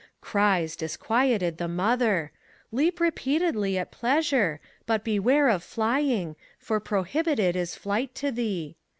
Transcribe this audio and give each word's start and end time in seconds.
Cries, 0.19 0.75
disquieted, 0.75 1.59
the 1.59 1.67
mother: 1.67 2.31
"Leap 2.71 2.99
repeatedly, 2.99 3.77
at 3.77 3.91
pleasure. 3.91 4.59
But 4.87 5.03
beware 5.03 5.47
of 5.47 5.61
flying 5.63 6.31
I 6.31 6.35
for 6.57 6.79
prohibited 6.79 7.55
is 7.55 7.75
flight 7.75 8.15
to 8.15 8.31
thee." 8.31 8.77